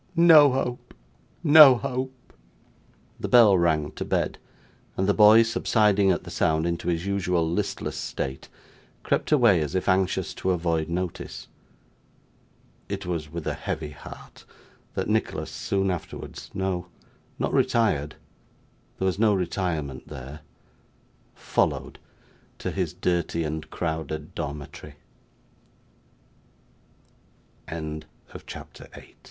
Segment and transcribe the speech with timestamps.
[0.15, 0.95] No hope,
[1.43, 2.33] no hope!'
[3.19, 4.39] The bell rang to bed:
[4.97, 8.49] and the boy, subsiding at the sound into his usual listless state,
[9.03, 11.49] crept away as if anxious to avoid notice.
[12.89, 14.43] It was with a heavy heart
[14.95, 16.87] that Nicholas soon afterwards no,
[17.37, 18.15] not retired;
[18.97, 20.39] there was no retirement there
[21.31, 21.99] followed
[22.57, 23.35] to his dirt